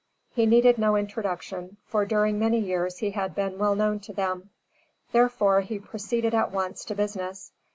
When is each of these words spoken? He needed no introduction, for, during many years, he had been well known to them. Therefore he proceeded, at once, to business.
He 0.33 0.47
needed 0.47 0.79
no 0.79 0.95
introduction, 0.95 1.77
for, 1.85 2.05
during 2.05 2.39
many 2.39 2.57
years, 2.59 2.97
he 2.97 3.11
had 3.11 3.35
been 3.35 3.59
well 3.59 3.75
known 3.75 3.99
to 3.99 4.13
them. 4.13 4.49
Therefore 5.11 5.61
he 5.61 5.77
proceeded, 5.77 6.33
at 6.33 6.51
once, 6.51 6.83
to 6.85 6.95
business. 6.95 7.51